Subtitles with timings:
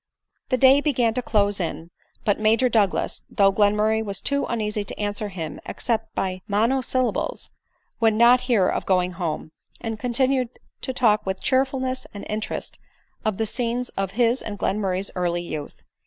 [0.49, 1.91] The day began to close in;
[2.25, 7.51] but Major Douglas, though Glenmurray was too uneasy to answer him except by monosyllables,
[7.99, 10.49] would not hear of going home, and con tinued
[10.81, 12.79] to talk with cheerfulness and interest
[13.23, 15.83] of the scenes of his and Glenmurray's early youth.